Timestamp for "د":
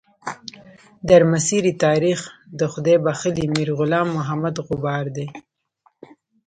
2.59-2.61